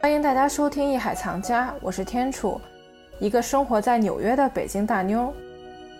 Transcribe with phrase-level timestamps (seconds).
[0.00, 2.60] 欢迎大家收听《艺海藏家》，我是天楚，
[3.18, 5.34] 一个生活在纽约的北京大妞。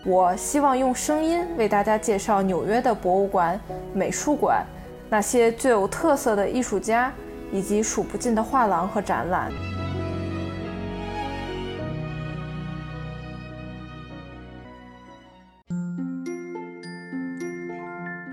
[0.05, 3.59] 我希望用声音为大家介绍纽约的博物馆、
[3.93, 4.65] 美术馆，
[5.09, 7.11] 那些最有特色的艺术家，
[7.51, 9.51] 以及数不尽的画廊和展览。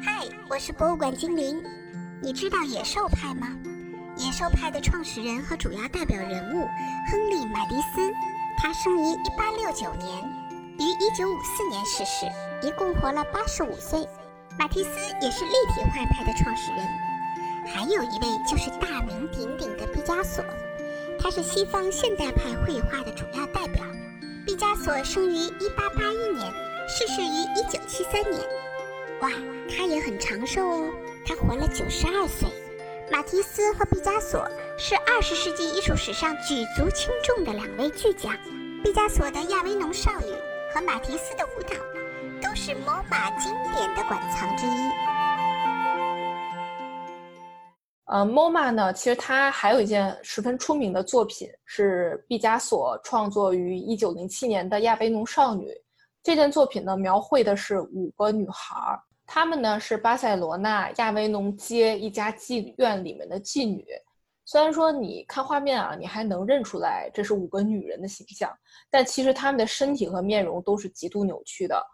[0.00, 1.60] 嗨，我是博物馆精灵。
[2.22, 3.48] 你知道野兽派吗？
[4.16, 6.66] 野兽派的创始人和主要代表人物
[7.10, 8.12] 亨利·马蒂斯，
[8.56, 10.24] 他生于1869年，
[10.78, 12.26] 于1954年逝世，
[12.66, 14.08] 一共活了85岁。
[14.58, 14.90] 马蒂斯
[15.20, 16.86] 也是立体画派的创始人。
[17.66, 20.42] 还有一位就是大名鼎鼎的毕加索，
[21.20, 23.84] 他是西方现代派绘画的主要代表。
[24.46, 26.52] 毕加索生于1881年，
[26.88, 28.40] 逝世于1973年。
[29.20, 29.30] 哇，
[29.68, 30.90] 他也很长寿哦，
[31.26, 32.48] 他活了92岁。
[33.10, 38.36] 马蒂斯和毕加索是二十世纪艺术史上举足轻重的两位巨匠。
[38.82, 40.26] 毕加索的《亚维农少女》
[40.74, 41.76] 和马蒂斯的舞蹈
[42.42, 44.90] 都是 MoMA 经典的馆藏之一。
[48.06, 55.68] 呃，MoMA 呢，其实它还有一件十分出名的作品是毕加索创作于一九零七年的《亚维农少女》。
[56.24, 63.84] 这件作品呢，描绘的是五个女孩儿她们呢是巴塞罗那亚维农街一家妓院里面的妓女。
[64.44, 68.56] 虽然说你看画面啊，你还能认出来这是五个女人的形象，
[68.88, 71.84] 但其实她们的身体和面容都是极度扭曲的。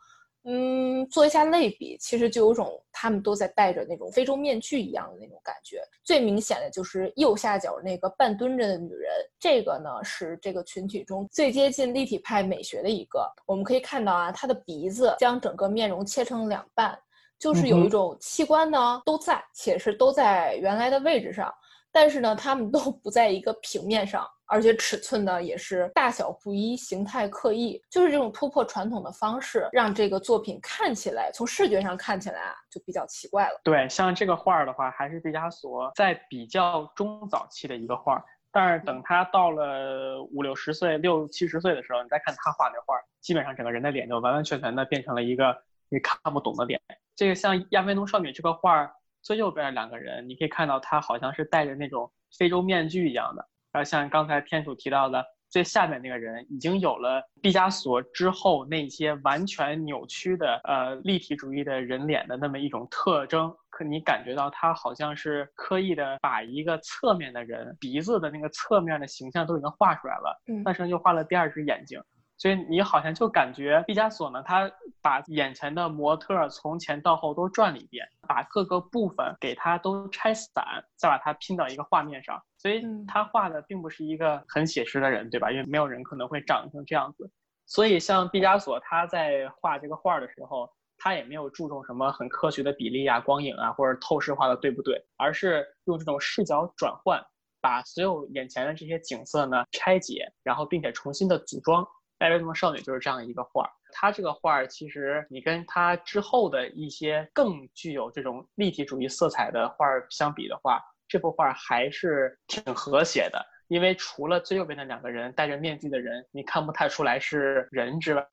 [0.44, 5.80] 嗯，做一下类比，其实就有种她们都在戴着那种非洲面具一样的那种感觉。
[6.04, 9.08] 最明显的就是右下角那个半蹲着的女人，
[9.38, 13.26] 这个呢是这个群体中最接近立体派美学的一个。
[13.46, 16.98] 我们可以看到啊，她的鼻子将整个面容切成两半。
[17.42, 21.52] 就是有一种器官呢都在，且是都在原来的位置上，
[21.90, 27.82] 但是呢，它们都不在一个平面上，而且尺寸呢也是大小不一，形态各异。
[27.90, 33.60] 就是这种突破传统的方式，让这个作品看起来从视觉上看起来啊就比较奇怪了。
[33.64, 45.56] 对，像这个画儿的话，还是毕加索在比较中早期的一个画儿，但是等他到了五六十岁、六七十岁的时候，你再看他画那画儿，基本上整个人的脸就完完全全的变成了一个
[45.88, 46.80] 你看不懂的脸。
[47.14, 48.90] 这个像亚非农少女这个画儿
[49.22, 53.46] 最右边两个人，你可以看到她好像是戴着那种非洲面具一样的。
[53.70, 63.54] 然后像刚才天主提到的最下面那个人，已经有了毕加索之后那些完全扭曲的呃立体主义的人脸的那么一种特征。
[63.70, 71.98] 可你感觉到他好像是刻意的把一个侧面的人鼻子的那个侧面的形象都已经画出来了，嗯，但是又画了第二只眼睛。
[72.42, 74.68] 所以你好像就感觉毕加索呢，他
[75.00, 80.52] 把眼前的模特从前到后都转了一遍，把各个部分给他都拆散，
[80.96, 82.42] 再把它拼到一个画面上。
[82.58, 85.52] 所以他画的并不是一个很写实的人，对吧？
[85.52, 87.30] 因为没有人可能会长成这样子。
[87.64, 97.24] 所以像毕加索他在画这个画的时候，他也没有注重什么很科学的比例啊、光影啊，或者透视画的对不对，而是用这种视角转换，
[97.60, 101.84] 把所有眼前的这些景色呢拆解，然后并且重新的组装。
[102.22, 113.44] 《亚维农少女》就是这样一个画儿，它这个画儿其实你跟它之后的一些更具有这种立体主义色彩的画儿相比的话，这幅画儿还是挺和谐的。
[113.68, 118.26] 因为除了最右边的两个人戴着面具的人，你看不太出来是人之外，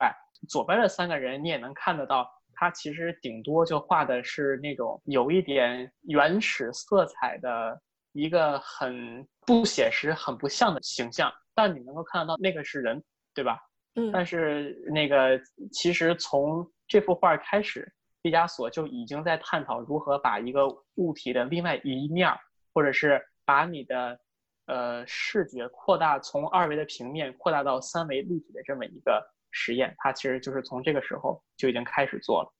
[0.48, 7.80] 左边的三个人你也能看得到，他其实顶多就画的是那种有一点原始色彩的
[8.12, 13.02] 一个很不写实、很不像的形象，但你能够看得到那个是人，
[13.32, 13.58] 对吧？
[13.94, 15.40] 嗯，但是那个
[15.72, 17.92] 其实从这幅画开始，
[18.22, 22.32] 毕加索就已经在探讨如何把一个物体的另外一面，
[22.72, 24.20] 或者是把你的
[24.66, 29.92] 呃视觉扩大，从二维的平面扩大到三维立体的这么一个实验。
[29.98, 32.54] 他其实就是从这个时候就已经开始做了。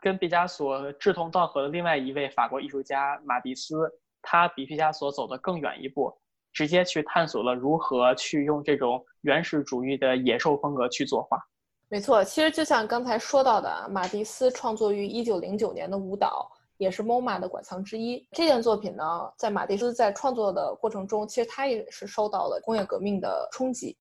[0.00, 3.90] 跟毕加索志同道合的另外一位法国艺术家马蒂斯，
[4.20, 6.14] 他比毕加索走得更远一步。
[6.54, 11.36] 直接去探索了如何去用这种原始主义的野兽风格去作画。
[11.88, 18.26] 没错，其实就像刚才说到的，马蒂斯创作于一九零九年的舞蹈也是 MoMA 的馆藏之一。
[18.32, 23.96] 这件作品呢，在马蒂斯在创作的过程中，其实他也是受到了工业革命的冲击。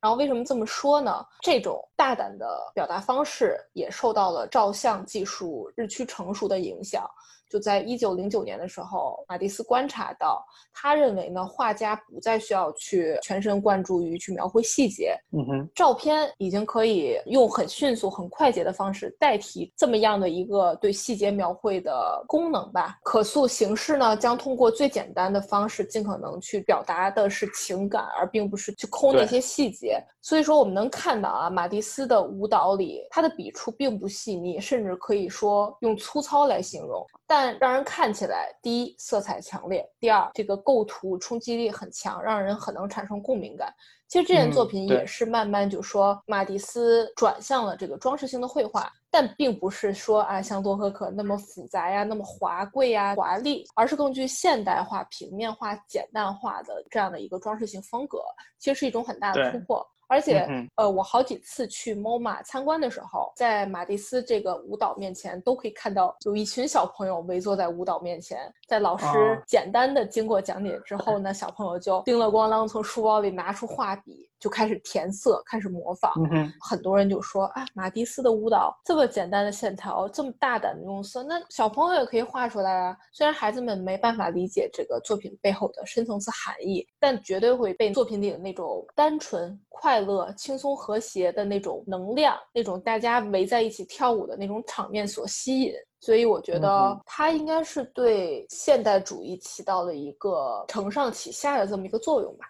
[0.00, 1.24] 然后为什么这么说呢？
[1.40, 7.08] 这种大胆的表达方式也受到了照相技术日趋成熟的影响。
[7.48, 22.98] 就在一九零九年的时候，马蒂斯观察到，他认为呢，画家不再需要去全神贯注于去描绘细节，嗯哼，照片已经可以用很迅速、很快捷的方式代替这么样的一个对细节描绘的功能吧。
[23.02, 30.02] 可塑形式呢，将通过最简单的方式，尽可能去表达的是情感，而并不是去抠那些细节。
[30.24, 37.06] 所以说，我们能看到啊，马蒂斯的舞蹈里，他的笔触并不细腻，甚至可以说用粗糙来形容。
[37.26, 43.70] 但让人看起来，第一色彩强烈，第二这个构图冲击力很强，让人很能产生共鸣感。
[44.08, 58.20] 其实这件作品也是慢慢就说马蒂斯转向了这个装饰性的绘画，但并不是说啊像多可可那么复杂呀、那么华贵呀、华丽，而是更具现代化、平面化、简单化的这样的一个装饰性风格，
[58.58, 59.86] 其实是一种很大的突破。
[60.14, 60.46] 而且，
[60.76, 68.38] 呃，我好几次去 MoMA 参观的时候，在马蒂斯这个舞蹈面前，都可以看到有一群小朋友围坐在舞蹈面前，
[68.68, 69.06] 在老师
[69.44, 74.30] 简单的经过讲解之后呢，小朋友就叮了咣啷从书包里拿出画笔。
[74.44, 76.12] 就开始填色，开始模仿。
[76.30, 82.94] 嗯很多人就说啊，马蒂斯的舞蹈这么简单的线条，这么大胆的用色，那小朋友也可以画出来啊。
[83.10, 95.72] 虽然孩子们没办法理解这个作品背后的深层次含义，但绝对会被作品里的那种单纯、快乐、轻松、和谐的那种能量，那种大家围在一起跳舞的那种场面所吸引。
[96.00, 102.44] 所以我觉得它应该是对现代主义起到了一个承上启下的这么一个作用吧。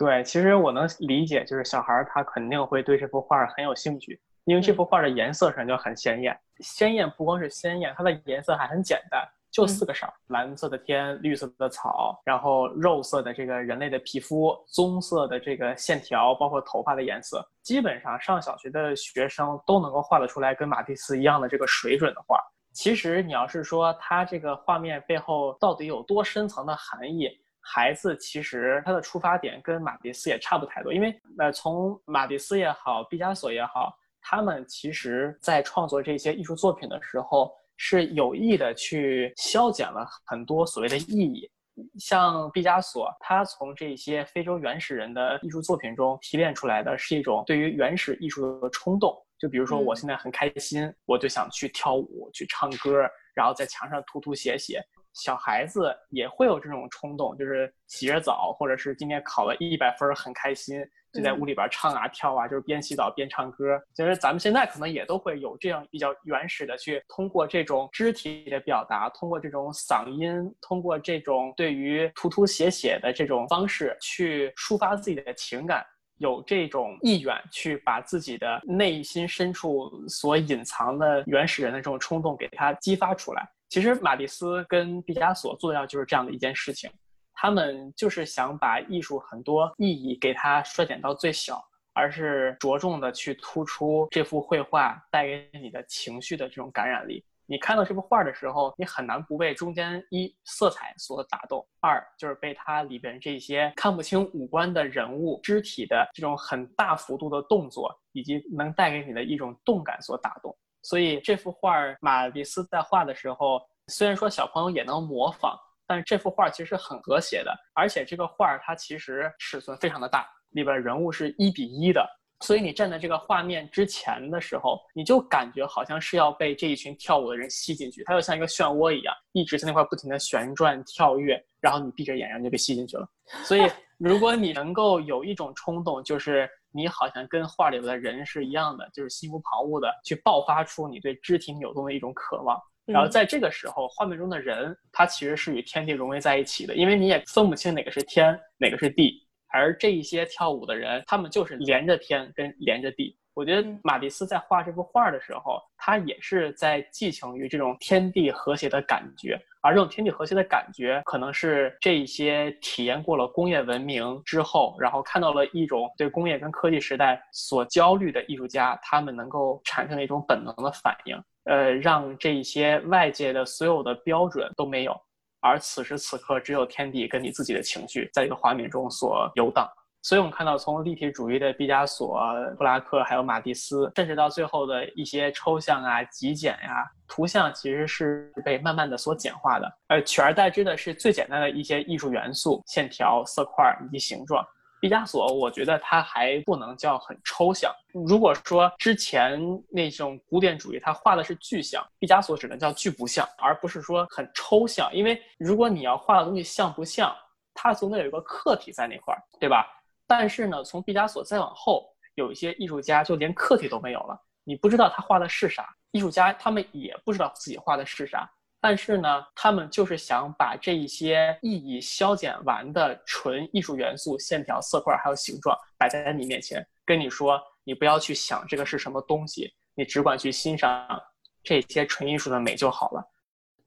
[0.00, 6.34] 对，其实我能理解，就是小孩他肯定会对这幅画很有兴趣，因为这幅画的颜色上就很鲜艳。
[6.60, 17.46] 鲜艳不光是鲜艳，它的颜色还很简单，就四个色：蓝色的天、绿色的草，然后肉色的这个人类的皮肤，棕色的这个线条，包括头发的颜色。
[17.62, 22.40] 基本上上小学的学生都能够画得出来跟马蒂斯一样的这个水准的画。
[22.72, 27.28] 其实你要是说它这个画面背后到底有多深层的含义？
[27.60, 41.50] 孩子其实他的出发点跟马蒂斯也差不太多，因为呃，从马蒂斯也好，毕加索也好，他们其实在创作这些艺术作品的时候是有意的去消减了很多所谓的意义。
[41.98, 54.82] 像毕加索，他从这些非洲原始人的艺术作品中提炼出来的是一种对于原始艺术的冲动，就比如说我现在很开心，我就想去跳舞、去唱歌，然后在墙上涂涂写写。
[55.14, 63.80] 小孩子也会有这种冲动，就是洗着澡，或者是今天考了一百分，很开心，就在屋里边唱啊跳啊，就是边洗澡边唱歌。
[63.94, 75.84] 其实咱们现在可能也都会有这样比较原始的，去通过这种肢体的表达，通过这种嗓音，通过这种对于涂涂写写的这种方式去抒发自己的情感，
[76.18, 83.50] 有这种意愿去把自己的内心深处所隐藏的原始人的这种冲动给它激发出来。
[83.70, 86.90] 其实马蒂斯跟毕加索做到就是这样的一件事情，
[87.34, 97.24] 他们就是想把艺术很多意义给它衰减到最小，而是着重的去突出这幅绘画带给你的情绪的这种感染力。
[97.46, 110.56] 你看到这幅画的时候，你很难不被中间一色彩所打动，二就是被它里边这些看不清五官的人物肢体的这种很大幅度的动作，以及能带给你的一种动感所打动。
[110.82, 122.08] 所以这幅画马蒂斯在画的时候，虽然说小朋友也能模仿，但是这幅画其实很和谐的，而且这个画它其实尺寸非常的大，里边人物是一比一的，
[122.40, 133.06] 所以你站在这个画面之前的时候，你就感觉好像是要被这一群跳舞的人吸进去，它就像一个漩涡一样，一直在那块不停的旋转跳跃，然后你闭着眼，然后就被吸进去了。
[133.44, 133.62] 所以
[133.98, 136.48] 如果你能够有一种冲动，就是。
[136.72, 142.60] 你好像跟画里的人是一样的，就是心无旁骛的去爆发出你对肢体扭动的一种渴望。
[142.86, 149.26] 然后在这个时候，画面中的人他其实是与天地融为在一起的，因为你也分不清哪个是天，哪个是地。
[149.52, 153.16] 而这一些跳舞的人，他们就是连着天跟连着地。
[153.34, 159.40] 我觉得马蒂斯在画这幅画的时候，他也是在寄情于这种天地和谐的感觉。
[159.62, 171.22] 而这种天地和谐的感觉，可能是这一些体验过了工业文明之后，然后看到了一种对工业跟科技时代所焦虑的艺术家，他们能够产生的一种本能的反应。
[171.44, 174.98] 呃，让这一些外界的所有的标准都没有，
[175.40, 179.68] 而此时此刻只有天地跟你自己的情绪，在这个画面中所游荡。
[180.02, 182.18] 所以，我们看到从立体主义的毕加索、
[182.56, 194.42] 布拉克，还有马蒂斯，甚至到最后的一些抽象啊、极简呀，图像其实是被慢慢的所简化的，呃，取而代之的是最简单的一些艺术元素、线条、色块以及形状。
[194.80, 197.70] 毕加索，我觉得他还不能叫很抽象。
[197.92, 199.38] 如果说之前
[199.68, 204.88] 那种古典主义，他画的是具象，毕加索只能叫具不像，而不是说很抽象。
[204.94, 207.14] 因为如果你要画的东西像不像，
[207.52, 209.66] 它总得有一个客体在那块儿，对吧？
[210.10, 211.86] 但是呢，从毕加索再往后，
[212.16, 215.72] 有一些艺术家就连客体都没有了，你不知道他画的是啥。
[215.92, 218.28] 艺术家他们也不知道自己画的是啥。
[218.60, 231.00] 但是呢，他们就是想把这一些意义消减完的纯艺术元素、线条、色块还有形状摆在你面前，跟你说，你不要去想这个是什么东西，你只管去欣赏
[231.44, 233.08] 这些纯艺术的美就好了。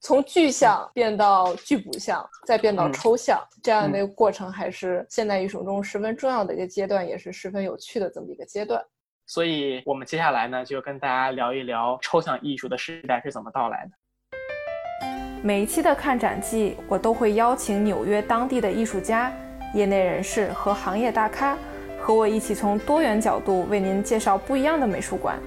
[0.04, 8.84] 从具象变到具不像，再变到抽象，这样的一个过程，还是现代艺术中十分重要的一个阶段，也是十分有趣的这么一个阶段。
[9.26, 15.08] 所以，我们接下来呢，就跟大家聊一聊抽象艺术的时代是怎么到来的。
[15.42, 19.32] 每一期的看展季，我都会邀请纽约当地的艺术家、
[19.74, 21.58] 业内人士和行业大咖，
[22.02, 25.40] 和我一起从多元角度为您介绍不一样的美术馆，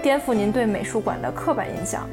[0.00, 2.08] 颠覆您对美术馆的刻板印象。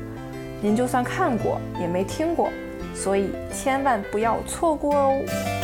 [0.63, 2.49] 您就算看过，也没听过，
[2.95, 5.62] 所以千万不要错过哦。